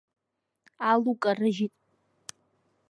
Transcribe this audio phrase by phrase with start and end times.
[0.89, 1.73] Алу карыжьит.